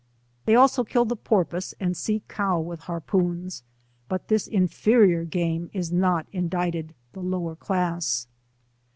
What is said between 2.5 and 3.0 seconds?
with